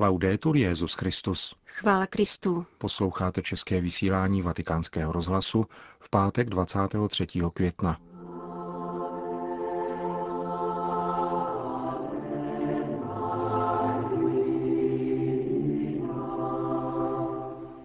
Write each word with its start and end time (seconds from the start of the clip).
Laudetur 0.00 0.56
Jezus 0.56 0.94
Christus. 0.94 1.54
Chvála 1.64 2.06
Kristu. 2.06 2.66
Posloucháte 2.78 3.42
české 3.42 3.80
vysílání 3.80 4.42
Vatikánského 4.42 5.12
rozhlasu 5.12 5.66
v 5.98 6.10
pátek 6.10 6.50
23. 6.50 7.26
května. 7.54 8.00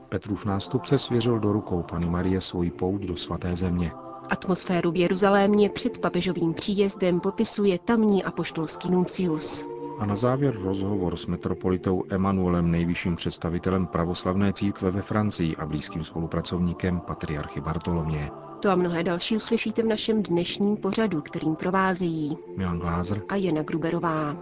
Petrův 0.10 0.46
nástupce 0.46 0.98
svěřil 0.98 1.40
do 1.40 1.52
rukou 1.52 1.84
Pany 1.84 2.10
Marie 2.10 2.42
svoji 2.42 2.72
pouť 2.72 3.02
do 3.02 3.18
svaté 3.18 3.56
země. 3.56 3.92
Atmosféru 4.30 4.92
v 4.92 4.96
Jeruzalémě 4.96 5.70
před 5.70 5.98
papežovým 5.98 6.54
příjezdem 6.54 7.20
popisuje 7.20 7.80
tamní 7.80 8.24
apoštolský 8.24 8.92
nuncius. 8.92 9.75
A 10.00 10.06
na 10.06 10.16
závěr 10.16 10.56
rozhovor 10.62 11.16
s 11.18 11.26
metropolitou 11.26 12.04
Emanuelem, 12.10 12.72
nejvyšším 12.72 13.16
představitelem 13.16 13.88
pravoslavné 13.88 14.54
církve 14.54 14.92
ve 14.92 15.02
Francii 15.02 15.56
a 15.56 15.66
blízkým 15.66 16.04
spolupracovníkem 16.04 17.00
patriarchy 17.00 17.62
Bartolomě. 17.62 18.32
To 18.60 18.70
a 18.70 18.76
mnohé 18.76 19.04
další 19.04 19.38
uslyšíte 19.38 19.84
v 19.84 19.86
našem 19.86 20.24
dnešním 20.24 20.78
pořadu, 20.78 21.22
kterým 21.22 21.56
provázejí 21.56 22.38
Milan 22.58 22.80
Glázer 22.80 23.22
a 23.30 23.36
Jana 23.36 23.64
Gruberová. 23.64 24.38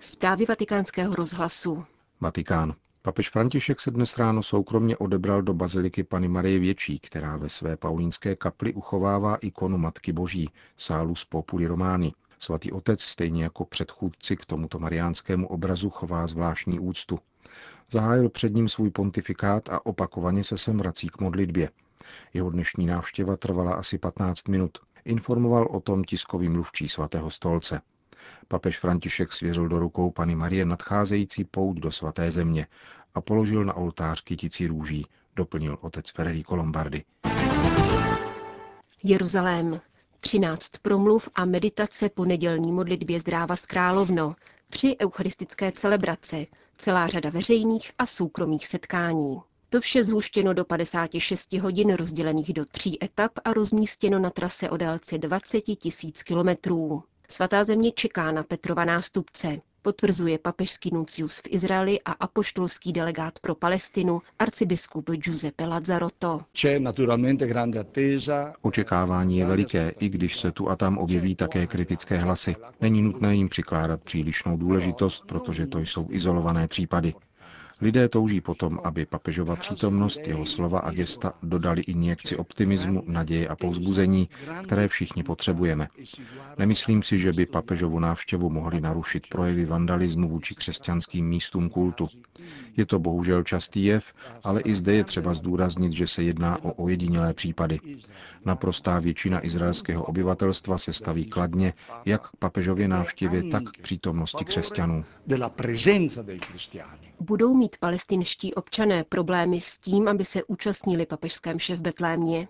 Zprávy 0.00 0.44
vatikánského 0.48 1.14
rozhlasu. 1.14 1.84
Vatikán. 2.20 2.74
Papež 3.06 3.30
František 3.30 3.80
se 3.80 3.90
dnes 3.90 4.18
ráno 4.18 4.42
soukromně 4.42 4.96
odebral 4.96 5.42
do 5.42 5.54
baziliky 5.54 6.04
Pany 6.04 6.28
Marie 6.28 6.58
Větší, 6.58 6.98
která 6.98 7.36
ve 7.36 7.48
své 7.48 7.76
paulínské 7.76 8.36
kapli 8.36 8.74
uchovává 8.74 9.36
ikonu 9.36 9.78
Matky 9.78 10.12
Boží, 10.12 10.50
Salus 10.76 11.24
Populi 11.24 11.66
Romány. 11.66 12.12
Svatý 12.38 12.72
otec, 12.72 13.02
stejně 13.02 13.42
jako 13.42 13.64
předchůdci 13.64 14.36
k 14.36 14.44
tomuto 14.44 14.78
mariánskému 14.78 15.48
obrazu, 15.48 15.90
chová 15.90 16.26
zvláštní 16.26 16.78
úctu. 16.78 17.18
Zahájil 17.90 18.28
před 18.28 18.54
ním 18.54 18.68
svůj 18.68 18.90
pontifikát 18.90 19.68
a 19.68 19.86
opakovaně 19.86 20.44
se 20.44 20.58
sem 20.58 20.76
vrací 20.76 21.08
k 21.08 21.20
modlitbě. 21.20 21.70
Jeho 22.34 22.50
dnešní 22.50 22.86
návštěva 22.86 23.36
trvala 23.36 23.74
asi 23.74 23.98
15 23.98 24.48
minut. 24.48 24.78
Informoval 25.04 25.68
o 25.70 25.80
tom 25.80 26.04
tiskový 26.04 26.48
mluvčí 26.48 26.88
svatého 26.88 27.30
stolce. 27.30 27.80
Papež 28.48 28.78
František 28.78 29.32
svěřil 29.32 29.68
do 29.68 29.78
rukou 29.78 30.10
Pany 30.10 30.34
Marie 30.34 30.64
nadcházející 30.64 31.44
pout 31.44 31.76
do 31.78 31.90
svaté 31.90 32.30
země 32.30 32.66
a 33.14 33.20
položil 33.20 33.64
na 33.64 33.74
oltář 33.74 34.20
kytici 34.20 34.66
růží, 34.66 35.06
doplnil 35.36 35.78
otec 35.80 36.10
Federico 36.10 36.56
Lombardi. 36.56 37.04
Jeruzalém. 39.02 39.80
13 40.20 40.68
promluv 40.82 41.28
a 41.34 41.44
meditace 41.44 42.08
po 42.08 42.24
nedělní 42.24 42.72
modlitbě 42.72 43.20
zdráva 43.20 43.56
z 43.56 43.66
Královno, 43.66 44.36
tři 44.68 44.96
eucharistické 45.02 45.72
celebrace, 45.72 46.46
celá 46.76 47.06
řada 47.06 47.30
veřejných 47.30 47.90
a 47.98 48.06
soukromých 48.06 48.66
setkání. 48.66 49.40
To 49.70 49.80
vše 49.80 50.04
zhuštěno 50.04 50.54
do 50.54 50.64
56 50.64 51.52
hodin 51.52 51.94
rozdělených 51.94 52.52
do 52.52 52.64
tří 52.64 53.04
etap 53.04 53.32
a 53.44 53.52
rozmístěno 53.52 54.18
na 54.18 54.30
trase 54.30 54.70
o 54.70 54.76
délce 54.76 55.18
20 55.18 55.60
tisíc 55.60 56.22
kilometrů. 56.22 57.02
Svatá 57.28 57.64
země 57.64 57.92
čeká 57.92 58.30
na 58.32 58.42
Petrova 58.42 58.84
nástupce, 58.84 59.56
potvrzuje 59.82 60.38
papežský 60.38 60.90
nuncius 60.94 61.38
v 61.38 61.42
Izraeli 61.48 62.00
a 62.04 62.12
apoštolský 62.12 62.92
delegát 62.92 63.38
pro 63.38 63.54
Palestinu 63.54 64.22
arcibiskup 64.38 65.10
Giuseppe 65.10 65.66
Lazzarotto. 65.66 66.40
Očekávání 68.62 69.38
je 69.38 69.46
veliké, 69.46 69.92
i 70.00 70.08
když 70.08 70.36
se 70.36 70.52
tu 70.52 70.70
a 70.70 70.76
tam 70.76 70.98
objeví 70.98 71.34
také 71.34 71.66
kritické 71.66 72.18
hlasy. 72.18 72.56
Není 72.80 73.02
nutné 73.02 73.34
jim 73.34 73.48
přikládat 73.48 74.02
přílišnou 74.02 74.56
důležitost, 74.56 75.24
protože 75.26 75.66
to 75.66 75.78
jsou 75.78 76.06
izolované 76.10 76.68
případy. 76.68 77.14
Lidé 77.80 78.08
touží 78.08 78.40
potom, 78.40 78.80
aby 78.84 79.06
papežova 79.06 79.56
přítomnost, 79.56 80.20
jeho 80.26 80.46
slova 80.46 80.80
a 80.80 80.90
gesta 80.90 81.32
dodali 81.42 81.82
injekci 81.82 82.36
optimismu, 82.36 83.02
naděje 83.06 83.48
a 83.48 83.56
povzbuzení, 83.56 84.28
které 84.64 84.88
všichni 84.88 85.22
potřebujeme. 85.22 85.88
Nemyslím 86.58 87.02
si, 87.02 87.18
že 87.18 87.32
by 87.32 87.46
papežovu 87.46 87.98
návštěvu 88.00 88.50
mohli 88.50 88.80
narušit 88.80 89.26
projevy 89.28 89.64
vandalismu 89.64 90.28
vůči 90.28 90.54
křesťanským 90.54 91.28
místům 91.28 91.70
kultu. 91.70 92.08
Je 92.76 92.86
to 92.86 92.98
bohužel 92.98 93.42
častý 93.42 93.84
jev, 93.84 94.12
ale 94.44 94.60
i 94.60 94.74
zde 94.74 94.94
je 94.94 95.04
třeba 95.04 95.34
zdůraznit, 95.34 95.92
že 95.92 96.06
se 96.06 96.22
jedná 96.22 96.64
o 96.64 96.72
ojedinělé 96.72 97.34
případy. 97.34 97.80
Naprostá 98.44 98.98
většina 98.98 99.46
izraelského 99.46 100.04
obyvatelstva 100.04 100.78
se 100.78 100.92
staví 100.92 101.24
kladně 101.24 101.72
jak 102.04 102.28
k 102.28 102.36
papežově 102.36 102.88
návštěvě, 102.88 103.42
tak 103.42 103.62
k 103.64 103.82
přítomnosti 103.82 104.44
křesťanů. 104.44 105.04
Budou 107.20 107.54
mít 107.54 107.65
palestinští 107.80 108.54
občané 108.54 109.04
problémy 109.04 109.60
s 109.60 109.78
tím, 109.78 110.08
aby 110.08 110.24
se 110.24 110.44
účastnili 110.44 111.06
papežské 111.06 111.54
mše 111.54 111.76
v 111.76 111.80
Betlémě? 111.82 112.48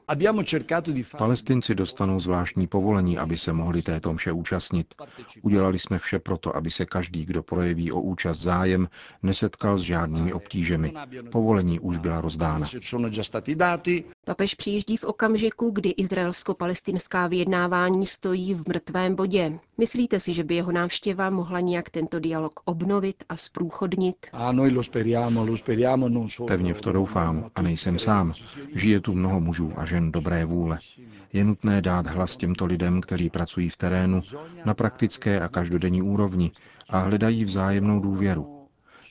Palestinci 1.18 1.74
dostanou 1.74 2.20
zvláštní 2.20 2.66
povolení, 2.66 3.18
aby 3.18 3.36
se 3.36 3.52
mohli 3.52 3.82
této 3.82 4.12
mše 4.12 4.32
účastnit. 4.32 4.94
Udělali 5.42 5.78
jsme 5.78 5.98
vše 5.98 6.18
proto, 6.18 6.56
aby 6.56 6.70
se 6.70 6.86
každý, 6.86 7.24
kdo 7.24 7.42
projeví 7.42 7.92
o 7.92 8.00
účast 8.00 8.38
zájem, 8.38 8.88
nesetkal 9.22 9.78
s 9.78 9.82
žádnými 9.82 10.32
obtížemi. 10.32 10.92
Povolení 11.32 11.80
už 11.80 11.98
byla 11.98 12.20
rozdána. 12.20 12.66
Papež 14.28 14.54
přijíždí 14.54 14.96
v 14.96 15.04
okamžiku, 15.04 15.70
kdy 15.70 15.90
izraelsko-palestinská 15.90 17.26
vyjednávání 17.26 18.06
stojí 18.06 18.54
v 18.54 18.68
mrtvém 18.68 19.14
bodě. 19.14 19.58
Myslíte 19.78 20.20
si, 20.20 20.34
že 20.34 20.44
by 20.44 20.54
jeho 20.54 20.72
návštěva 20.72 21.30
mohla 21.30 21.60
nějak 21.60 21.90
tento 21.90 22.20
dialog 22.20 22.60
obnovit 22.64 23.24
a 23.28 23.36
zprůchodnit? 23.36 24.16
Pevně 26.46 26.74
v 26.74 26.80
to 26.80 26.92
doufám 26.92 27.50
a 27.54 27.62
nejsem 27.62 27.98
sám. 27.98 28.32
Žije 28.74 29.00
tu 29.00 29.14
mnoho 29.14 29.40
mužů 29.40 29.72
a 29.76 29.84
žen 29.86 30.12
dobré 30.12 30.44
vůle. 30.44 30.78
Je 31.32 31.44
nutné 31.44 31.82
dát 31.82 32.06
hlas 32.06 32.36
těmto 32.36 32.66
lidem, 32.66 33.00
kteří 33.00 33.30
pracují 33.30 33.68
v 33.68 33.76
terénu, 33.76 34.20
na 34.64 34.74
praktické 34.74 35.40
a 35.40 35.48
každodenní 35.48 36.02
úrovni 36.02 36.50
a 36.90 36.98
hledají 36.98 37.44
vzájemnou 37.44 38.00
důvěru. 38.00 38.55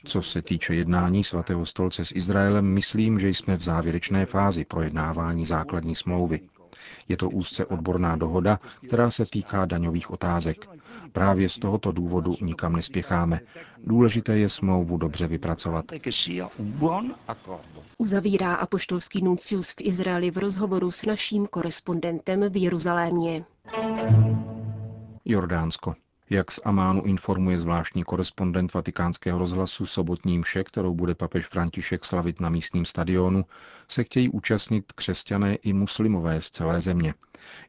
Co 0.06 0.22
se 0.22 0.42
týče 0.42 0.74
jednání 0.74 1.24
svatého 1.24 1.66
stolce 1.66 2.04
s 2.04 2.12
Izraelem, 2.14 2.64
myslím, 2.66 3.18
že 3.18 3.28
jsme 3.28 3.56
v 3.56 3.62
závěrečné 3.62 4.26
fázi 4.26 4.64
projednávání 4.64 5.44
základní 5.44 5.94
smlouvy. 5.94 6.40
Je 7.08 7.16
to 7.16 7.30
úzce 7.30 7.66
odborná 7.66 8.16
dohoda, 8.16 8.60
která 8.86 9.10
se 9.10 9.26
týká 9.26 9.64
daňových 9.66 10.10
otázek. 10.10 10.68
Právě 11.12 11.48
z 11.48 11.58
tohoto 11.58 11.92
důvodu 11.92 12.34
nikam 12.42 12.76
nespěcháme. 12.76 13.40
Důležité 13.84 14.38
je 14.38 14.48
smlouvu 14.48 14.96
dobře 14.96 15.26
vypracovat. 15.26 15.84
Uzavírá 17.98 18.54
apoštolský 18.54 19.22
nuncius 19.24 19.70
v 19.70 19.80
Izraeli 19.80 20.30
v 20.30 20.38
rozhovoru 20.38 20.90
s 20.90 21.04
naším 21.04 21.46
korespondentem 21.46 22.50
v 22.50 22.56
Jeruzalémě. 22.62 23.44
Jordánsko. 25.24 25.94
Jak 26.30 26.50
z 26.50 26.60
Amánu 26.64 27.02
informuje 27.02 27.58
zvláštní 27.58 28.04
korespondent 28.04 28.74
vatikánského 28.74 29.38
rozhlasu 29.38 29.86
sobotní 29.86 30.38
mše, 30.38 30.64
kterou 30.64 30.94
bude 30.94 31.14
papež 31.14 31.46
František 31.46 32.04
slavit 32.04 32.40
na 32.40 32.48
místním 32.48 32.84
stadionu, 32.84 33.44
se 33.88 34.04
chtějí 34.04 34.28
účastnit 34.28 34.92
křesťané 34.92 35.54
i 35.54 35.72
muslimové 35.72 36.40
z 36.40 36.50
celé 36.50 36.80
země. 36.80 37.14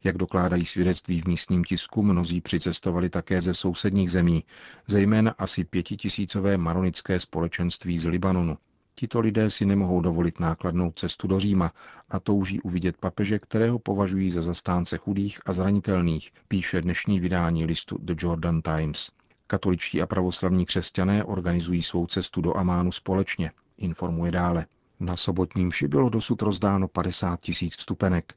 Jak 0.03 0.17
dokládají 0.17 0.65
svědectví 0.65 1.21
v 1.21 1.25
místním 1.25 1.63
tisku, 1.63 2.03
mnozí 2.03 2.41
přicestovali 2.41 3.09
také 3.09 3.41
ze 3.41 3.53
sousedních 3.53 4.11
zemí, 4.11 4.43
zejména 4.87 5.31
asi 5.37 5.63
pětitisícové 5.63 6.57
maronické 6.57 7.19
společenství 7.19 7.97
z 7.97 8.05
Libanonu. 8.05 8.57
Tito 8.99 9.19
lidé 9.19 9.49
si 9.49 9.65
nemohou 9.65 10.01
dovolit 10.01 10.39
nákladnou 10.39 10.91
cestu 10.91 11.27
do 11.27 11.39
Říma 11.39 11.73
a 12.09 12.19
touží 12.19 12.61
uvidět 12.61 12.97
papeže, 12.97 13.39
kterého 13.39 13.79
považují 13.79 14.31
za 14.31 14.41
zastánce 14.41 14.97
chudých 14.97 15.39
a 15.45 15.53
zranitelných, 15.53 16.31
píše 16.47 16.81
dnešní 16.81 17.19
vydání 17.19 17.65
listu 17.65 17.97
The 18.01 18.13
Jordan 18.17 18.61
Times. 18.61 19.11
Katoličtí 19.47 20.01
a 20.01 20.05
pravoslavní 20.05 20.65
křesťané 20.65 21.23
organizují 21.23 21.81
svou 21.81 22.07
cestu 22.07 22.41
do 22.41 22.57
Amánu 22.57 22.91
společně, 22.91 23.51
informuje 23.77 24.31
dále. 24.31 24.65
Na 24.99 25.15
sobotním 25.15 25.67
mši 25.67 25.87
bylo 25.87 26.09
dosud 26.09 26.41
rozdáno 26.41 26.87
50 26.87 27.39
tisíc 27.39 27.75
vstupenek. 27.75 28.33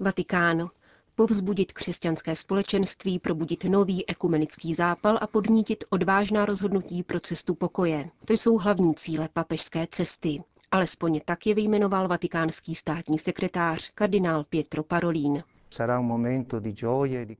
Vatikán 0.00 0.68
povzbudit 1.16 1.72
křesťanské 1.72 2.36
společenství, 2.36 3.18
probudit 3.18 3.64
nový 3.64 4.08
ekumenický 4.08 4.74
zápal 4.74 5.18
a 5.20 5.26
podnítit 5.26 5.84
odvážná 5.90 6.46
rozhodnutí 6.46 7.02
pro 7.02 7.20
cestu 7.20 7.54
pokoje. 7.54 8.10
To 8.24 8.32
jsou 8.32 8.58
hlavní 8.58 8.94
cíle 8.94 9.28
papežské 9.32 9.86
cesty. 9.90 10.42
Alespoň 10.70 11.20
tak 11.24 11.46
je 11.46 11.54
vyjmenoval 11.54 12.08
vatikánský 12.08 12.74
státní 12.74 13.18
sekretář 13.18 13.90
kardinál 13.94 14.44
Pietro 14.48 14.82
Parolin. 14.82 15.42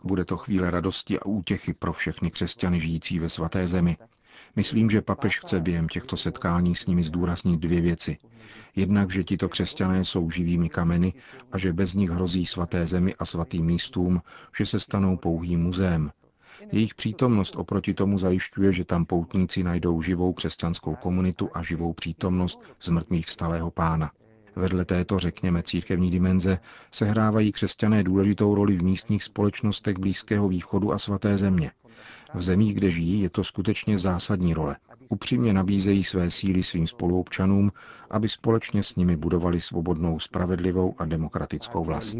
Bude 0.04 0.24
to 0.24 0.36
chvíle 0.36 0.70
radosti 0.70 1.18
a 1.18 1.26
útěchy 1.26 1.74
pro 1.74 1.92
všechny 1.92 2.30
křesťany 2.30 2.80
žijící 2.80 3.18
ve 3.18 3.28
svaté 3.28 3.66
zemi. 3.66 3.96
Myslím, 4.56 4.90
že 4.90 5.02
papež 5.02 5.40
chce 5.40 5.60
během 5.60 5.88
těchto 5.88 6.16
setkání 6.16 6.74
s 6.74 6.86
nimi 6.86 7.04
zdůraznit 7.04 7.60
dvě 7.60 7.80
věci. 7.80 8.16
Jednak, 8.76 9.10
že 9.10 9.24
tito 9.24 9.48
křesťané 9.48 10.04
jsou 10.04 10.30
živými 10.30 10.68
kameny 10.68 11.12
a 11.52 11.58
že 11.58 11.72
bez 11.72 11.94
nich 11.94 12.10
hrozí 12.10 12.46
svaté 12.46 12.86
zemi 12.86 13.14
a 13.14 13.24
svatým 13.24 13.66
místům, 13.66 14.22
že 14.58 14.66
se 14.66 14.80
stanou 14.80 15.16
pouhým 15.16 15.62
muzeem. 15.62 16.10
Jejich 16.72 16.94
přítomnost 16.94 17.56
oproti 17.56 17.94
tomu 17.94 18.18
zajišťuje, 18.18 18.72
že 18.72 18.84
tam 18.84 19.04
poutníci 19.04 19.62
najdou 19.62 20.02
živou 20.02 20.32
křesťanskou 20.32 20.94
komunitu 20.94 21.50
a 21.54 21.62
živou 21.62 21.92
přítomnost 21.92 22.62
zmrtvých 22.82 23.26
vstalého 23.26 23.70
pána. 23.70 24.10
Vedle 24.56 24.84
této, 24.84 25.18
řekněme, 25.18 25.62
církevní 25.62 26.10
dimenze 26.10 26.58
sehrávají 26.92 27.52
křesťané 27.52 28.02
důležitou 28.02 28.54
roli 28.54 28.76
v 28.76 28.82
místních 28.82 29.24
společnostech 29.24 29.98
Blízkého 29.98 30.48
východu 30.48 30.92
a 30.92 30.98
svaté 30.98 31.38
země. 31.38 31.70
V 32.34 32.42
zemích, 32.42 32.74
kde 32.74 32.90
žijí, 32.90 33.20
je 33.20 33.30
to 33.30 33.44
skutečně 33.44 33.98
zásadní 33.98 34.54
role. 34.54 34.76
Upřímně 35.08 35.52
nabízejí 35.52 36.04
své 36.04 36.30
síly 36.30 36.62
svým 36.62 36.86
spoluobčanům, 36.86 37.72
aby 38.10 38.28
společně 38.28 38.82
s 38.82 38.96
nimi 38.96 39.16
budovali 39.16 39.60
svobodnou, 39.60 40.18
spravedlivou 40.18 40.94
a 40.98 41.04
demokratickou 41.04 41.84
vlast. 41.84 42.18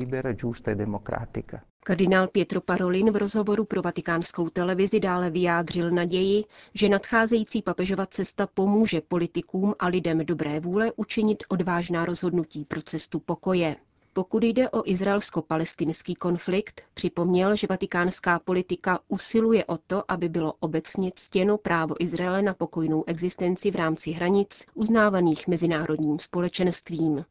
Kardinál 1.84 2.28
Pietro 2.28 2.60
Parolin 2.60 3.10
v 3.10 3.16
rozhovoru 3.16 3.64
pro 3.64 3.82
vatikánskou 3.82 4.48
televizi 4.48 5.00
dále 5.00 5.30
vyjádřil 5.30 5.90
naději, 5.90 6.44
že 6.74 6.88
nadcházející 6.88 7.62
papežova 7.62 8.06
cesta 8.06 8.46
pomůže 8.46 9.00
politikům 9.00 9.74
a 9.78 9.86
lidem 9.86 10.18
dobré 10.18 10.60
vůle 10.60 10.92
učinit 10.96 11.44
odvážná 11.48 12.04
rozhodnutí 12.04 12.64
pro 12.64 12.82
cestu 12.82 13.18
pokoje. 13.18 13.76
Pokud 14.16 14.42
jde 14.44 14.70
o 14.70 14.82
izraelsko-palestinský 14.84 16.14
konflikt, 16.14 16.82
připomněl, 16.94 17.56
že 17.56 17.66
vatikánská 17.70 18.38
politika 18.38 18.98
usiluje 19.08 19.64
o 19.64 19.76
to, 19.78 20.04
aby 20.12 20.28
bylo 20.28 20.52
obecně 20.60 21.12
ctěno 21.14 21.58
právo 21.58 21.94
Izraele 22.00 22.42
na 22.42 22.54
pokojnou 22.54 23.04
existenci 23.06 23.70
v 23.70 23.76
rámci 23.76 24.10
hranic 24.10 24.66
uznávaných 24.74 25.48
mezinárodním 25.48 26.18
společenstvím. 26.18 27.24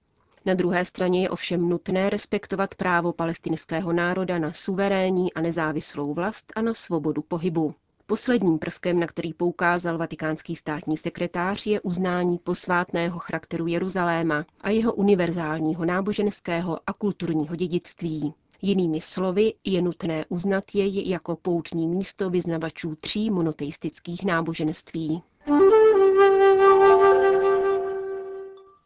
Na 0.46 0.54
druhé 0.54 0.86
straně 0.86 1.22
je 1.22 1.30
ovšem 1.30 1.70
nutné 1.70 2.10
respektovat 2.10 2.76
právo 2.76 3.14
palestinského 3.14 3.94
národa 3.94 4.40
na 4.40 4.54
suverénní 4.54 5.34
a 5.34 5.42
nezávislou 5.42 6.14
vlast 6.14 6.54
a 6.56 6.62
na 6.62 6.74
svobodu 6.74 7.22
pohybu. 7.22 7.76
Posledním 8.08 8.60
prvkem, 8.60 9.00
na 9.00 9.08
který 9.08 9.34
poukázal 9.34 9.98
vatikánský 9.98 10.56
státní 10.56 10.98
sekretář, 10.98 11.66
je 11.66 11.82
uznání 11.82 12.38
posvátného 12.38 13.20
charakteru 13.20 13.68
Jeruzaléma 13.68 14.46
a 14.62 14.70
jeho 14.70 14.94
univerzálního 14.94 15.86
náboženského 15.86 16.80
a 16.88 16.94
kulturního 16.94 17.56
dědictví. 17.56 18.34
Jinými 18.62 19.02
slovy, 19.02 19.54
je 19.64 19.82
nutné 19.82 20.26
uznat 20.30 20.64
jej 20.74 21.10
jako 21.10 21.36
poutní 21.36 21.88
místo 21.88 22.30
vyznavačů 22.30 22.96
tří 22.96 23.30
monoteistických 23.30 24.26
náboženství. 24.26 25.24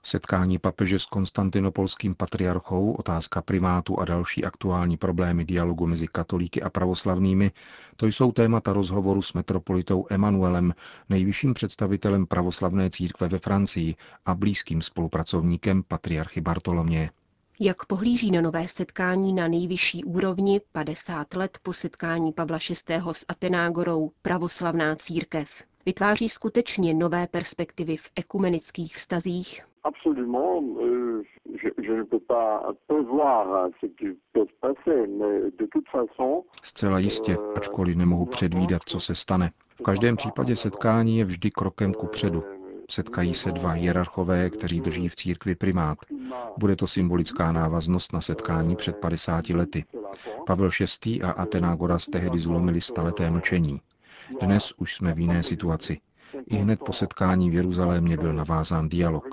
Setkání 0.09 0.57
papeže 0.57 0.99
s 0.99 1.05
konstantinopolským 1.05 2.15
patriarchou, 2.15 2.91
otázka 2.91 3.41
primátu 3.41 3.99
a 3.99 4.05
další 4.05 4.45
aktuální 4.45 4.97
problémy 4.97 5.45
dialogu 5.45 5.87
mezi 5.87 6.07
katolíky 6.07 6.61
a 6.61 6.69
pravoslavnými, 6.69 7.51
to 7.95 8.05
jsou 8.05 8.31
témata 8.31 8.73
rozhovoru 8.73 9.21
s 9.21 9.33
metropolitou 9.33 10.05
Emanuelem, 10.09 10.73
nejvyšším 11.09 11.53
představitelem 11.53 12.25
pravoslavné 12.25 12.89
církve 12.89 13.27
ve 13.27 13.39
Francii 13.39 13.95
a 14.25 14.35
blízkým 14.35 14.81
spolupracovníkem 14.81 15.83
patriarchy 15.83 16.41
Bartolomě. 16.41 17.11
Jak 17.59 17.85
pohlíží 17.85 18.31
na 18.31 18.41
nové 18.41 18.67
setkání 18.67 19.33
na 19.33 19.47
nejvyšší 19.47 20.03
úrovni 20.03 20.61
50 20.71 21.33
let 21.33 21.57
po 21.63 21.73
setkání 21.73 22.31
Pavla 22.31 22.59
VI. 22.69 22.95
s 23.11 23.25
Atenágorou 23.27 24.11
pravoslavná 24.21 24.95
církev? 24.95 25.63
Vytváří 25.85 26.29
skutečně 26.29 26.93
nové 26.93 27.27
perspektivy 27.27 27.97
v 27.97 28.09
ekumenických 28.15 28.95
vztazích? 28.95 29.68
Absolument, 29.83 30.63
euh, 30.81 31.23
je, 31.63 31.69
je 31.83 31.93
ne 31.93 32.03
peux 32.03 32.19
pas 32.19 32.73
prévoir 32.87 33.69
ce 33.81 33.87
qui 33.87 34.07
peut 34.33 34.45
se 34.47 34.55
passer, 34.61 35.07
mais 35.07 35.51
de 35.59 35.65
toute 35.65 35.87
façon... 35.89 36.43
Zcela 36.63 36.99
jistě, 36.99 37.37
euh, 37.37 37.53
ačkoliv 37.55 37.97
nemohu 37.97 38.25
předvídat, 38.25 38.81
co 38.85 38.99
se 38.99 39.15
stane. 39.15 39.51
V 39.79 39.83
každém 39.83 40.15
případě 40.15 40.55
setkání 40.55 41.17
je 41.17 41.25
vždy 41.25 41.51
krokem 41.51 41.93
ku 41.93 42.07
předu. 42.07 42.43
Setkají 42.91 43.33
se 43.33 43.51
dva 43.51 43.71
hierarchové, 43.71 44.49
kteří 44.49 44.81
drží 44.81 45.07
v 45.09 45.15
církvi 45.15 45.55
primát. 45.55 45.97
Bude 46.57 46.75
to 46.75 46.87
symbolická 46.87 47.51
návaznost 47.51 48.13
na 48.13 48.21
setkání 48.21 48.75
před 48.75 48.97
50 48.97 49.49
lety. 49.49 49.85
Pavel 50.45 50.69
VI. 51.05 51.21
a 51.21 51.31
Atenágoras 51.31 52.05
tehdy 52.05 52.39
zlomili 52.39 52.81
staleté 52.81 53.31
mlčení. 53.31 53.81
Dnes 54.41 54.73
už 54.77 54.95
jsme 54.95 55.13
v 55.13 55.19
jiné 55.19 55.43
situaci. 55.43 55.99
I 56.49 56.55
hned 56.55 56.79
po 56.79 56.93
setkání 56.93 57.49
v 57.49 57.53
Jeruzalémě 57.53 58.17
byl 58.17 58.33
navázán 58.33 58.89
dialog. 58.89 59.27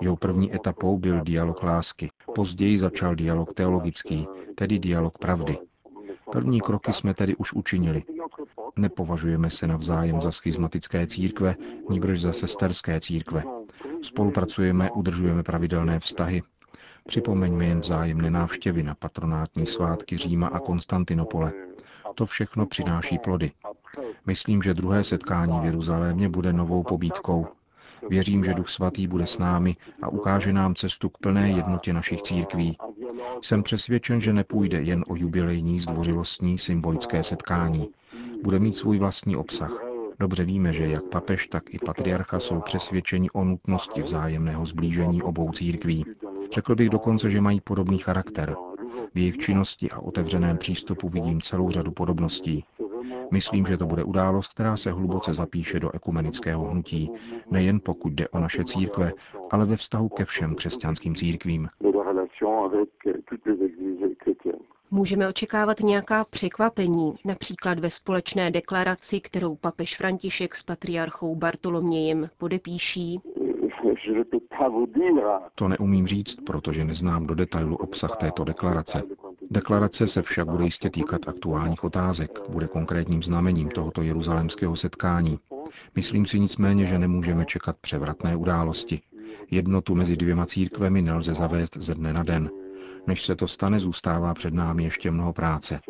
Jeho 0.00 0.16
první 0.16 0.54
etapou 0.54 0.98
byl 0.98 1.20
dialog 1.20 1.62
lásky. 1.62 2.10
Později 2.34 2.78
začal 2.78 3.14
dialog 3.14 3.54
teologický, 3.54 4.26
tedy 4.54 4.78
dialog 4.78 5.18
pravdy. 5.18 5.58
První 6.32 6.60
kroky 6.60 6.92
jsme 6.92 7.14
tedy 7.14 7.36
už 7.36 7.52
učinili. 7.52 8.02
Nepovažujeme 8.76 9.50
se 9.50 9.66
navzájem 9.66 10.20
za 10.20 10.32
schizmatické 10.32 11.06
církve, 11.06 11.54
níbrž 11.90 12.20
za 12.20 12.32
sesterské 12.32 13.00
církve. 13.00 13.42
Spolupracujeme, 14.02 14.90
udržujeme 14.90 15.42
pravidelné 15.42 16.00
vztahy. 16.00 16.42
Připomeňme 17.06 17.66
jen 17.66 17.80
vzájemné 17.80 18.30
návštěvy 18.30 18.82
na 18.82 18.94
patronátní 18.94 19.66
svátky 19.66 20.16
Říma 20.16 20.46
a 20.46 20.58
Konstantinopole. 20.60 21.52
To 22.14 22.26
všechno 22.26 22.66
přináší 22.66 23.18
plody. 23.18 23.52
Myslím, 24.26 24.62
že 24.62 24.74
druhé 24.74 25.04
setkání 25.04 25.60
v 25.60 25.64
Jeruzalémě 25.64 26.28
bude 26.28 26.52
novou 26.52 26.82
pobídkou. 26.82 27.46
Věřím, 28.08 28.44
že 28.44 28.54
Duch 28.54 28.68
Svatý 28.68 29.06
bude 29.06 29.26
s 29.26 29.38
námi 29.38 29.76
a 30.02 30.08
ukáže 30.08 30.52
nám 30.52 30.74
cestu 30.74 31.08
k 31.08 31.18
plné 31.18 31.50
jednotě 31.50 31.92
našich 31.92 32.22
církví. 32.22 32.78
Jsem 33.42 33.62
přesvědčen, 33.62 34.20
že 34.20 34.32
nepůjde 34.32 34.82
jen 34.82 35.04
o 35.08 35.16
jubilejní 35.16 35.78
zdvořilostní 35.78 36.58
symbolické 36.58 37.22
setkání. 37.22 37.88
Bude 38.42 38.58
mít 38.58 38.76
svůj 38.76 38.98
vlastní 38.98 39.36
obsah. 39.36 39.82
Dobře 40.18 40.44
víme, 40.44 40.72
že 40.72 40.86
jak 40.86 41.02
papež, 41.04 41.46
tak 41.46 41.74
i 41.74 41.78
patriarcha 41.78 42.40
jsou 42.40 42.60
přesvědčeni 42.60 43.30
o 43.30 43.44
nutnosti 43.44 44.02
vzájemného 44.02 44.66
zblížení 44.66 45.22
obou 45.22 45.50
církví. 45.52 46.04
Řekl 46.52 46.74
bych 46.74 46.90
dokonce, 46.90 47.30
že 47.30 47.40
mají 47.40 47.60
podobný 47.60 47.98
charakter. 47.98 48.56
V 49.14 49.18
jejich 49.18 49.38
činnosti 49.38 49.90
a 49.90 49.98
otevřeném 49.98 50.58
přístupu 50.58 51.08
vidím 51.08 51.40
celou 51.40 51.70
řadu 51.70 51.90
podobností. 51.90 52.64
Myslím, 53.30 53.66
že 53.66 53.76
to 53.76 53.86
bude 53.86 54.04
událost, 54.04 54.54
která 54.54 54.76
se 54.76 54.92
hluboce 54.92 55.34
zapíše 55.34 55.80
do 55.80 55.94
ekumenického 55.94 56.64
hnutí, 56.64 57.10
nejen 57.50 57.80
pokud 57.84 58.12
jde 58.12 58.28
o 58.28 58.38
naše 58.38 58.64
církve, 58.64 59.12
ale 59.50 59.64
ve 59.66 59.76
vztahu 59.76 60.08
ke 60.08 60.24
všem 60.24 60.54
křesťanským 60.54 61.14
církvím. 61.14 61.68
Můžeme 64.90 65.28
očekávat 65.28 65.80
nějaká 65.80 66.24
překvapení, 66.24 67.14
například 67.24 67.78
ve 67.78 67.90
společné 67.90 68.50
deklaraci, 68.50 69.20
kterou 69.20 69.56
papež 69.56 69.96
František 69.96 70.54
s 70.54 70.62
patriarchou 70.62 71.34
Bartolomějem 71.34 72.28
podepíší? 72.38 73.20
To 75.54 75.68
neumím 75.68 76.06
říct, 76.06 76.36
protože 76.46 76.84
neznám 76.84 77.26
do 77.26 77.34
detailu 77.34 77.76
obsah 77.76 78.16
této 78.16 78.44
deklarace. 78.44 79.02
Deklarace 79.50 80.06
se 80.06 80.22
však 80.22 80.48
bude 80.50 80.64
jistě 80.64 80.90
týkat 80.90 81.28
aktuálních 81.28 81.84
otázek, 81.84 82.38
bude 82.48 82.68
konkrétním 82.68 83.22
znamením 83.22 83.68
tohoto 83.68 84.02
jeruzalémského 84.02 84.76
setkání. 84.76 85.38
Myslím 85.94 86.26
si 86.26 86.40
nicméně, 86.40 86.86
že 86.86 86.98
nemůžeme 86.98 87.44
čekat 87.44 87.76
převratné 87.80 88.36
události. 88.36 89.00
Jednotu 89.50 89.94
mezi 89.94 90.16
dvěma 90.16 90.46
církvemi 90.46 91.02
nelze 91.02 91.34
zavést 91.34 91.76
ze 91.76 91.94
dne 91.94 92.12
na 92.12 92.22
den. 92.22 92.50
Než 93.06 93.22
se 93.22 93.36
to 93.36 93.48
stane, 93.48 93.78
zůstává 93.78 94.34
před 94.34 94.54
námi 94.54 94.84
ještě 94.84 95.10
mnoho 95.10 95.32
práce. 95.32 95.80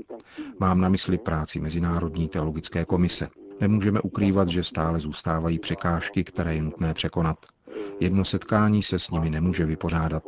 Mám 0.61 0.81
na 0.81 0.89
mysli 0.89 1.19
práci 1.19 1.61
Mezinárodní 1.61 2.29
teologické 2.29 2.85
komise. 2.85 3.29
Nemůžeme 3.61 4.01
ukrývat, 4.01 4.49
že 4.49 4.65
stále 4.65 5.01
zůstávají 5.01 5.59
překážky, 5.59 6.25
které 6.25 6.55
je 6.55 6.63
nutné 6.63 6.95
překonat. 6.95 7.37
Jedno 8.01 8.25
setkání 8.25 8.83
se 8.83 8.99
s 8.99 9.11
nimi 9.11 9.31
nemůže 9.31 9.67
vypořádat. 9.67 10.23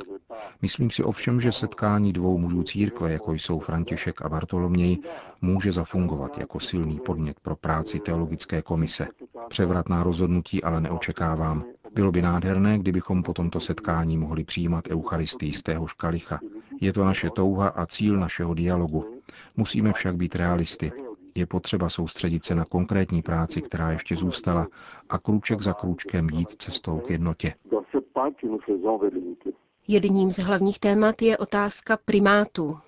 Myslím 0.62 0.90
si 0.90 1.02
ovšem, 1.02 1.40
že 1.40 1.52
setkání 1.52 2.12
dvou 2.12 2.38
mužů 2.38 2.62
církve, 2.62 3.12
jako 3.12 3.32
jsou 3.32 3.58
František 3.58 4.22
a 4.22 4.28
Bartoloměj, 4.28 4.98
může 5.42 5.72
zafungovat 5.72 6.38
jako 6.38 6.60
silný 6.60 7.00
podnět 7.00 7.40
pro 7.40 7.56
práci 7.56 8.00
teologické 8.00 8.62
komise. 8.62 9.06
Převratná 9.48 10.02
rozhodnutí 10.02 10.62
ale 10.62 10.80
neočekávám. 10.80 11.64
Bylo 11.94 12.12
by 12.12 12.22
nádherné, 12.22 12.78
kdybychom 12.78 13.22
po 13.22 13.34
tomto 13.34 13.60
setkání 13.60 14.18
mohli 14.18 14.44
přijímat 14.44 14.88
Eucharistii 14.90 15.52
z 15.52 15.62
téhož 15.62 15.92
kalicha. 15.92 16.40
Je 16.80 16.92
to 16.92 17.04
naše 17.04 17.30
touha 17.30 17.68
a 17.68 17.86
cíl 17.86 18.16
našeho 18.16 18.54
dialogu. 18.54 19.20
Musíme 19.56 19.92
však 19.92 20.16
být 20.16 20.36
realisty. 20.36 20.92
Je 21.34 21.46
potřeba 21.46 21.88
soustředit 21.88 22.44
se 22.44 22.54
na 22.54 22.64
konkrétní 22.64 23.22
práci, 23.22 23.62
která 23.62 23.90
ještě 23.90 24.16
zůstala, 24.16 24.66
a 25.08 25.18
krůček 25.18 25.60
za 25.60 25.72
krůčkem 25.72 26.28
jít 26.30 26.48
cestou 26.62 26.98
k 26.98 27.10
jednotě. 27.10 27.54
Jedním 29.90 30.30
z 30.32 30.38
hlavních 30.38 30.78
témat 30.80 31.22
je 31.22 31.38
otázka 31.38 31.98
primátu. 32.04 32.78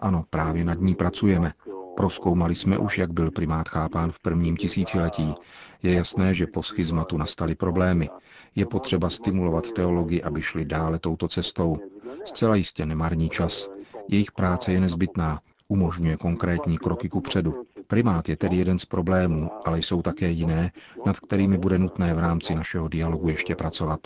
Ano, 0.00 0.24
právě 0.30 0.64
nad 0.64 0.80
ní 0.80 0.94
pracujeme. 0.94 1.52
Proskoumali 1.96 2.54
jsme 2.54 2.78
už, 2.78 2.98
jak 2.98 3.12
byl 3.12 3.30
primát 3.30 3.68
chápán 3.68 4.10
v 4.10 4.20
prvním 4.20 4.56
tisíciletí. 4.56 5.34
Je 5.82 5.94
jasné, 5.94 6.34
že 6.34 6.46
po 6.46 6.62
schizmatu 6.62 7.16
nastaly 7.16 7.54
problémy. 7.54 8.08
Je 8.54 8.66
potřeba 8.66 9.10
stimulovat 9.10 9.72
teologii, 9.72 10.22
aby 10.22 10.42
šli 10.42 10.64
dále 10.64 10.98
touto 10.98 11.28
cestou. 11.28 11.76
Zcela 12.24 12.54
jistě 12.54 12.86
nemarní 12.86 13.28
čas. 13.28 13.70
Jejich 14.08 14.32
práce 14.32 14.72
je 14.72 14.80
nezbytná, 14.80 15.40
umožňuje 15.68 16.16
konkrétní 16.16 16.78
kroky 16.78 17.08
ku 17.08 17.20
předu. 17.20 17.64
Primát 17.92 18.28
je 18.28 18.36
tedy 18.36 18.56
jeden 18.56 18.78
z 18.78 18.84
problémů, 18.84 19.50
ale 19.64 19.78
jsou 19.78 20.02
také 20.02 20.30
jiné, 20.30 20.72
nad 21.06 21.20
kterými 21.20 21.58
bude 21.58 21.78
nutné 21.78 22.14
v 22.14 22.18
rámci 22.18 22.54
našeho 22.54 22.88
dialogu 22.88 23.28
ještě 23.28 23.56
pracovat. 23.56 24.00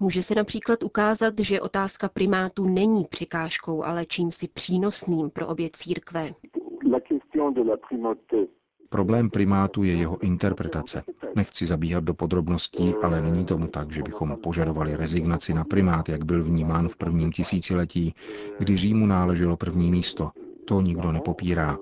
Může 0.00 0.22
se 0.22 0.34
například 0.34 0.82
ukázat, 0.82 1.34
že 1.38 1.60
otázka 1.60 2.08
primátu 2.08 2.68
není 2.68 3.04
překážkou, 3.04 3.84
ale 3.84 4.06
čímsi 4.06 4.48
přínosným 4.48 5.30
pro 5.30 5.46
obě 5.46 5.68
církve. 5.72 6.34
Problém 8.88 9.30
primátu 9.30 9.82
je 9.82 9.94
jeho 9.94 10.22
interpretace. 10.22 11.02
Nechci 11.36 11.66
zabíhat 11.66 12.04
do 12.04 12.14
podrobností, 12.14 12.94
ale 13.02 13.22
není 13.22 13.44
tomu 13.44 13.66
tak, 13.66 13.92
že 13.92 14.02
bychom 14.02 14.36
požadovali 14.42 14.96
rezignaci 14.96 15.54
na 15.54 15.64
primát, 15.64 16.08
jak 16.08 16.24
byl 16.24 16.44
vnímán 16.44 16.88
v 16.88 16.96
prvním 16.96 17.32
tisíciletí, 17.32 18.14
kdy 18.58 18.76
Římu 18.76 19.06
náleželo 19.06 19.56
první 19.56 19.90
místo. 19.90 20.30
To 20.64 20.80
nikdo 20.80 21.12
nepopírá. 21.12 21.78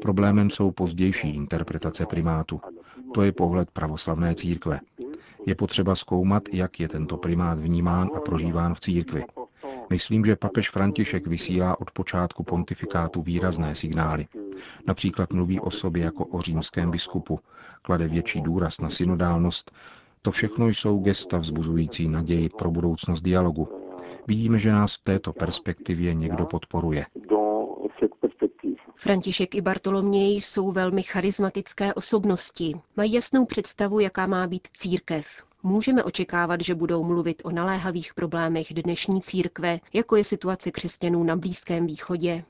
Problémem 0.00 0.50
jsou 0.50 0.70
pozdější 0.70 1.36
interpretace 1.36 2.06
primátu. 2.06 2.60
To 3.14 3.22
je 3.22 3.32
pohled 3.32 3.70
pravoslavné 3.70 4.34
církve. 4.34 4.80
Je 5.46 5.54
potřeba 5.54 5.94
zkoumat, 5.94 6.42
jak 6.52 6.80
je 6.80 6.88
tento 6.88 7.16
primát 7.16 7.58
vnímán 7.58 8.10
a 8.16 8.20
prožíván 8.20 8.74
v 8.74 8.80
církvi. 8.80 9.24
Myslím, 9.90 10.24
že 10.24 10.36
papež 10.36 10.70
František 10.70 11.26
vysílá 11.26 11.80
od 11.80 11.90
počátku 11.90 12.42
pontifikátu 12.42 13.22
výrazné 13.22 13.74
signály. 13.74 14.26
Například 14.86 15.32
mluví 15.32 15.60
o 15.60 15.70
sobě 15.70 16.04
jako 16.04 16.24
o 16.24 16.40
římském 16.40 16.90
biskupu, 16.90 17.40
klade 17.82 18.08
větší 18.08 18.40
důraz 18.40 18.80
na 18.80 18.90
synodálnost. 18.90 19.72
To 20.22 20.30
všechno 20.30 20.68
jsou 20.68 20.98
gesta 20.98 21.38
vzbuzující 21.38 22.08
naději 22.08 22.48
pro 22.48 22.70
budoucnost 22.70 23.20
dialogu. 23.20 23.68
Vidíme, 24.26 24.58
že 24.58 24.72
nás 24.72 24.94
v 24.94 25.02
této 25.02 25.32
perspektivě 25.32 26.14
někdo 26.14 26.46
podporuje. 26.46 27.06
František 28.96 29.54
i 29.54 29.60
Bartoloměj 29.60 30.36
jsou 30.36 30.72
velmi 30.72 31.02
charismatické 31.02 31.94
osobnosti. 31.94 32.74
Mají 32.96 33.12
jasnou 33.12 33.44
představu, 33.44 34.00
jaká 34.00 34.26
má 34.26 34.46
být 34.46 34.68
církev. 34.72 35.26
Můžeme 35.62 36.04
očekávat, 36.04 36.60
že 36.60 36.74
budou 36.74 37.04
mluvit 37.04 37.42
o 37.44 37.50
naléhavých 37.50 38.14
problémech 38.14 38.66
dnešní 38.74 39.20
církve, 39.20 39.80
jako 39.92 40.16
je 40.16 40.24
situace 40.24 40.70
křesťanů 40.70 41.24
na 41.24 41.36
Blízkém 41.36 41.86
východě. 41.86 42.44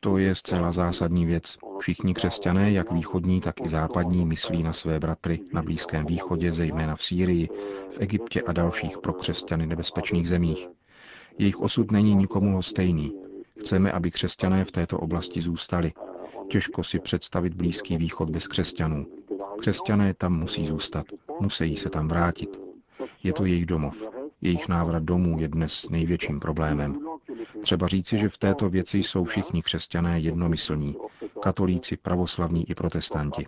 To 0.00 0.18
je 0.18 0.34
zcela 0.34 0.72
zásadní 0.72 1.26
věc. 1.26 1.58
Všichni 1.78 2.14
křesťané, 2.14 2.72
jak 2.72 2.92
východní, 2.92 3.40
tak 3.40 3.60
i 3.60 3.68
západní, 3.68 4.26
myslí 4.26 4.62
na 4.62 4.72
své 4.72 4.98
bratry 4.98 5.40
na 5.52 5.62
Blízkém 5.62 6.06
východě, 6.06 6.52
zejména 6.52 6.96
v 6.96 7.02
Sýrii, 7.02 7.48
v 7.90 8.00
Egyptě 8.00 8.42
a 8.42 8.52
dalších 8.52 8.98
pro 8.98 9.12
křesťany 9.12 9.66
nebezpečných 9.66 10.28
zemích. 10.28 10.68
Jejich 11.38 11.60
osud 11.60 11.90
není 11.90 12.14
nikomu 12.14 12.62
stejný. 12.62 13.12
Chceme, 13.60 13.92
aby 13.92 14.10
křesťané 14.10 14.64
v 14.64 14.70
této 14.72 14.98
oblasti 14.98 15.40
zůstali. 15.42 15.92
Těžko 16.48 16.82
si 16.84 16.98
představit 16.98 17.54
Blízký 17.54 17.96
východ 17.96 18.30
bez 18.30 18.46
křesťanů. 18.46 19.06
Křesťané 19.58 20.14
tam 20.14 20.38
musí 20.38 20.66
zůstat. 20.66 21.06
Musí 21.40 21.76
se 21.76 21.90
tam 21.90 22.08
vrátit. 22.08 22.60
Je 23.22 23.32
to 23.32 23.44
jejich 23.44 23.66
domov. 23.66 24.08
Jejich 24.40 24.68
návrat 24.68 25.02
domů 25.02 25.40
je 25.40 25.48
dnes 25.48 25.88
největším 25.90 26.40
problémem. 26.40 26.98
Třeba 27.62 27.86
říci, 27.86 28.18
že 28.18 28.28
v 28.28 28.38
této 28.38 28.68
věci 28.68 28.98
jsou 28.98 29.24
všichni 29.24 29.62
křesťané 29.62 30.20
jednomyslní. 30.20 30.96
Katolíci, 31.42 31.96
pravoslavní 31.96 32.70
i 32.70 32.74
protestanti. 32.74 33.46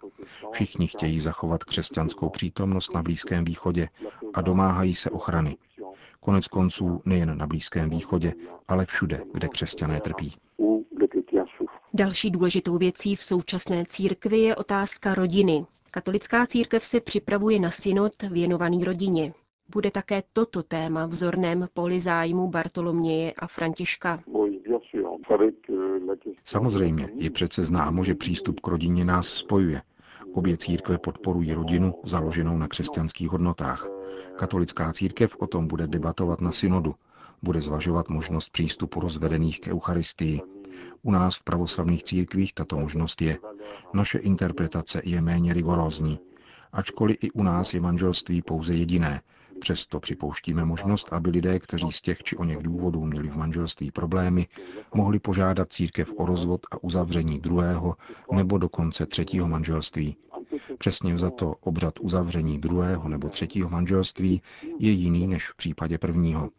Všichni 0.52 0.86
chtějí 0.86 1.20
zachovat 1.20 1.64
křesťanskou 1.64 2.28
přítomnost 2.28 2.94
na 2.94 3.02
Blízkém 3.02 3.44
východě 3.44 3.88
a 4.34 4.40
domáhají 4.40 4.94
se 4.94 5.10
ochrany. 5.10 5.56
Konec 6.20 6.48
konců 6.48 7.02
nejen 7.04 7.38
na 7.38 7.46
Blízkém 7.46 7.90
východě, 7.90 8.34
ale 8.68 8.86
všude, 8.86 9.22
kde 9.34 9.48
křesťané 9.48 10.00
trpí. 10.00 10.32
Další 11.94 12.30
důležitou 12.30 12.78
věcí 12.78 13.16
v 13.16 13.22
současné 13.22 13.84
církvi 13.88 14.38
je 14.38 14.56
otázka 14.56 15.14
rodiny. 15.14 15.66
Katolická 15.90 16.46
církev 16.46 16.84
se 16.84 17.00
připravuje 17.00 17.60
na 17.60 17.70
synod 17.70 18.22
věnovaný 18.22 18.84
rodině. 18.84 19.32
Bude 19.72 19.90
také 19.90 20.22
toto 20.32 20.62
téma 20.62 21.06
vzorném 21.06 21.68
poli 21.74 22.00
zájmu 22.00 22.48
Bartoloměje 22.48 23.32
a 23.32 23.46
Františka. 23.46 24.22
Samozřejmě, 26.44 27.08
je 27.14 27.30
přece 27.30 27.64
známo, 27.64 28.04
že 28.04 28.14
přístup 28.14 28.60
k 28.60 28.66
rodině 28.66 29.04
nás 29.04 29.26
spojuje. 29.28 29.82
Obě 30.34 30.56
církve 30.56 30.98
podporují 30.98 31.52
rodinu 31.52 31.94
založenou 32.04 32.58
na 32.58 32.68
křesťanských 32.68 33.28
hodnotách. 33.28 33.97
Katolická 34.36 34.92
církev 34.92 35.36
o 35.38 35.46
tom 35.46 35.66
bude 35.66 35.86
debatovat 35.86 36.40
na 36.40 36.52
synodu. 36.52 36.94
Bude 37.42 37.60
zvažovat 37.60 38.08
možnost 38.08 38.48
přístupu 38.48 39.00
rozvedených 39.00 39.60
k 39.60 39.68
Eucharistii. 39.68 40.40
U 41.02 41.10
nás 41.10 41.36
v 41.36 41.44
pravoslavných 41.44 42.02
církvích 42.02 42.54
tato 42.54 42.76
možnost 42.78 43.22
je. 43.22 43.38
Naše 43.94 44.18
interpretace 44.18 45.02
je 45.04 45.20
méně 45.20 45.54
rigorózní. 45.54 46.18
Ačkoliv 46.72 47.16
i 47.20 47.30
u 47.30 47.42
nás 47.42 47.74
je 47.74 47.80
manželství 47.80 48.42
pouze 48.42 48.74
jediné, 48.74 49.22
Přesto 49.58 50.00
připouštíme 50.00 50.64
možnost, 50.64 51.12
aby 51.12 51.30
lidé, 51.30 51.58
kteří 51.58 51.92
z 51.92 52.00
těch 52.00 52.22
či 52.22 52.36
o 52.36 52.44
něch 52.44 52.58
důvodů 52.58 53.04
měli 53.04 53.28
v 53.28 53.36
manželství 53.36 53.90
problémy, 53.90 54.46
mohli 54.94 55.18
požádat 55.18 55.72
církev 55.72 56.12
o 56.16 56.26
rozvod 56.26 56.60
a 56.70 56.82
uzavření 56.82 57.40
druhého 57.40 57.96
nebo 58.32 58.58
dokonce 58.58 59.06
třetího 59.06 59.48
manželství. 59.48 60.16
Přesně 60.78 61.18
za 61.18 61.30
to 61.30 61.54
obřad 61.60 61.94
uzavření 62.00 62.58
druhého 62.58 63.08
nebo 63.08 63.28
třetího 63.28 63.70
manželství 63.70 64.42
je 64.78 64.90
jiný 64.90 65.26
než 65.28 65.48
v 65.48 65.56
případě 65.56 65.98
prvního. 65.98 66.50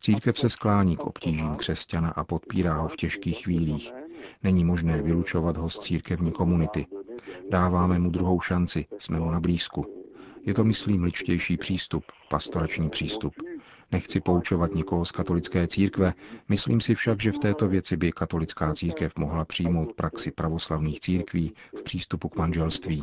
Církev 0.00 0.38
se 0.38 0.48
sklání 0.48 0.96
k 0.96 1.04
obtížím 1.04 1.56
křesťana 1.56 2.10
a 2.10 2.24
podpírá 2.24 2.74
ho 2.74 2.88
v 2.88 2.96
těžkých 2.96 3.44
chvílích. 3.44 3.92
Není 4.42 4.64
možné 4.64 5.02
vylučovat 5.02 5.56
ho 5.56 5.70
z 5.70 5.78
církevní 5.78 6.32
komunity. 6.32 6.86
Dáváme 7.50 7.98
mu 7.98 8.10
druhou 8.10 8.40
šanci, 8.40 8.86
jsme 8.98 9.20
mu 9.20 9.30
na 9.30 9.40
blízku. 9.40 9.86
Je 10.46 10.54
to, 10.54 10.64
myslím, 10.64 11.02
ličtější 11.02 11.56
přístup, 11.56 12.04
pastorační 12.30 12.90
přístup. 12.90 13.34
Nechci 13.92 14.20
poučovat 14.20 14.74
nikoho 14.74 15.04
z 15.04 15.12
katolické 15.12 15.66
církve, 15.66 16.14
myslím 16.48 16.80
si 16.80 16.94
však, 16.94 17.20
že 17.20 17.32
v 17.32 17.38
této 17.38 17.68
věci 17.68 17.96
by 17.96 18.12
katolická 18.12 18.74
církev 18.74 19.12
mohla 19.16 19.44
přijmout 19.44 19.92
praxi 19.92 20.30
pravoslavných 20.30 21.00
církví 21.00 21.52
v 21.78 21.82
přístupu 21.82 22.28
k 22.28 22.36
manželství. 22.36 23.02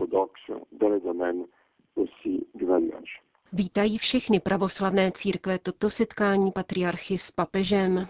Vítají 3.53 3.97
všechny 3.97 4.39
pravoslavné 4.39 5.11
církve 5.11 5.59
toto 5.59 5.89
setkání 5.89 6.51
patriarchy 6.51 7.17
s 7.17 7.31
papežem. 7.31 8.07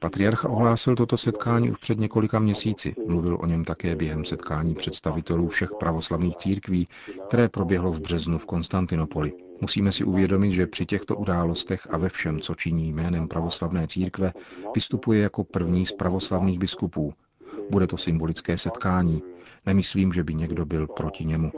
Patriarcha 0.00 0.48
ohlásil 0.48 0.96
toto 0.96 1.16
setkání 1.16 1.70
už 1.70 1.76
před 1.78 1.98
několika 1.98 2.38
měsíci. 2.38 2.94
Mluvil 3.06 3.38
o 3.42 3.46
něm 3.46 3.64
také 3.64 3.96
během 3.96 4.24
setkání 4.24 4.74
představitelů 4.74 5.48
všech 5.48 5.70
pravoslavných 5.80 6.36
církví, 6.36 6.86
které 7.26 7.48
proběhlo 7.48 7.92
v 7.92 8.00
březnu 8.00 8.38
v 8.38 8.46
Konstantinopoli. 8.46 9.32
Musíme 9.60 9.92
si 9.92 10.04
uvědomit, 10.04 10.50
že 10.50 10.66
při 10.66 10.86
těchto 10.86 11.16
událostech 11.16 11.86
a 11.90 11.96
ve 11.96 12.08
všem, 12.08 12.40
co 12.40 12.54
činí 12.54 12.92
jménem 12.92 13.28
pravoslavné 13.28 13.86
církve, 13.86 14.32
vystupuje 14.74 15.22
jako 15.22 15.44
první 15.44 15.86
z 15.86 15.92
pravoslavných 15.92 16.58
biskupů. 16.58 17.12
Bude 17.72 17.86
to 17.86 17.96
symbolické 17.96 18.58
setkání. 18.58 19.22
Nemyslím, 19.66 20.12
že 20.12 20.24
by 20.24 20.34
někdo 20.34 20.66
byl 20.66 20.86
proti 20.86 21.24
němu. 21.24 21.52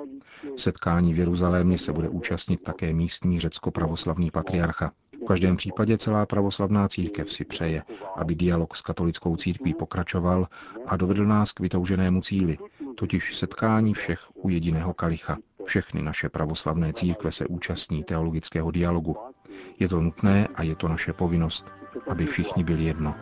Setkání 0.56 1.14
v 1.14 1.18
Jeruzalémě 1.18 1.78
se 1.78 1.92
bude 1.92 2.08
účastnit 2.08 2.62
také 2.62 2.92
místní 2.92 3.40
řecko-pravoslavný 3.40 4.30
patriarcha. 4.30 4.92
V 5.22 5.24
každém 5.24 5.56
případě 5.56 5.98
celá 5.98 6.26
pravoslavná 6.26 6.88
církev 6.88 7.32
si 7.32 7.44
přeje, 7.44 7.82
aby 8.16 8.34
dialog 8.34 8.76
s 8.76 8.82
katolickou 8.82 9.36
církví 9.36 9.74
pokračoval 9.74 10.46
a 10.86 10.96
dovedl 10.96 11.26
nás 11.26 11.52
k 11.52 11.60
vytouženému 11.60 12.20
cíli, 12.20 12.58
totiž 12.94 13.36
setkání 13.36 13.94
všech 13.94 14.20
u 14.34 14.48
jediného 14.48 14.94
kalicha. 14.94 15.36
Všechny 15.64 16.02
naše 16.02 16.28
pravoslavné 16.28 16.92
církve 16.92 17.32
se 17.32 17.46
účastní 17.46 18.04
teologického 18.04 18.70
dialogu. 18.70 19.16
Je 19.78 19.88
to 19.88 20.00
nutné 20.00 20.48
a 20.54 20.62
je 20.62 20.76
to 20.76 20.88
naše 20.88 21.12
povinnost, 21.12 21.66
aby 22.08 22.26
všichni 22.26 22.64
byli 22.64 22.84
jedno. 22.84 23.14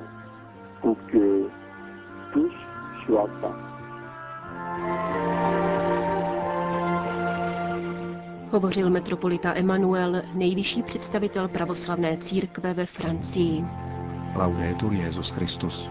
Hovořil 8.50 8.90
metropolita 8.90 9.54
Emanuel, 9.54 10.22
nejvyšší 10.34 10.82
představitel 10.82 11.48
pravoslavné 11.48 12.16
církve 12.16 12.74
ve 12.74 12.86
Francii. 12.86 13.64
Laudetur 14.36 14.92
Jezus 14.92 15.30
Christus. 15.30 15.90